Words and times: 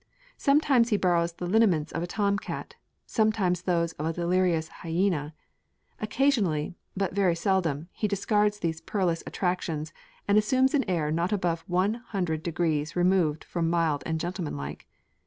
Sometimes 0.37 0.89
he 0.89 0.97
borrows 0.97 1.33
the 1.33 1.45
lineaments 1.45 1.91
of 1.91 2.01
a 2.01 2.07
tom 2.07 2.39
cat: 2.39 2.73
sometimes 3.05 3.61
those 3.61 3.93
of 3.99 4.07
a 4.07 4.13
delirious 4.13 4.67
hyena: 4.81 5.35
occasionally, 5.99 6.73
but 6.97 7.13
very 7.13 7.35
seldom, 7.35 7.87
he 7.91 8.07
discards 8.07 8.57
these 8.57 8.81
perilous 8.81 9.21
attractions 9.27 9.93
and 10.27 10.39
assumes 10.39 10.73
an 10.73 10.89
air 10.89 11.11
not 11.11 11.31
above 11.31 11.63
one 11.67 11.93
hundred 12.07 12.41
degrees 12.41 12.95
removed 12.95 13.43
from 13.43 13.69
mild 13.69 14.01
and 14.07 14.19
gentleman 14.19 14.57
like. 14.57 14.87